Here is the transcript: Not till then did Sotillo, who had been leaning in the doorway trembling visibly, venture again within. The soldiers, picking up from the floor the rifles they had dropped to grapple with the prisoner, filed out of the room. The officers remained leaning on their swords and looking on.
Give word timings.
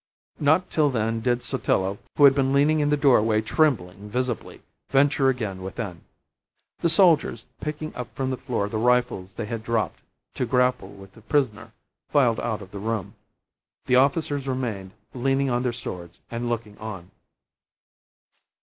Not 0.39 0.71
till 0.71 0.89
then 0.89 1.19
did 1.21 1.43
Sotillo, 1.43 1.99
who 2.17 2.23
had 2.23 2.33
been 2.33 2.53
leaning 2.53 2.79
in 2.79 2.89
the 2.89 2.97
doorway 2.97 3.39
trembling 3.39 4.09
visibly, 4.09 4.63
venture 4.89 5.29
again 5.29 5.61
within. 5.61 6.05
The 6.79 6.89
soldiers, 6.89 7.45
picking 7.59 7.93
up 7.93 8.07
from 8.15 8.31
the 8.31 8.37
floor 8.37 8.67
the 8.67 8.79
rifles 8.79 9.33
they 9.33 9.45
had 9.45 9.63
dropped 9.63 9.99
to 10.33 10.45
grapple 10.47 10.89
with 10.89 11.13
the 11.13 11.21
prisoner, 11.21 11.73
filed 12.09 12.39
out 12.39 12.63
of 12.63 12.71
the 12.71 12.79
room. 12.79 13.13
The 13.85 13.97
officers 13.97 14.47
remained 14.47 14.93
leaning 15.13 15.51
on 15.51 15.61
their 15.61 15.71
swords 15.71 16.19
and 16.31 16.49
looking 16.49 16.79
on. 16.79 17.11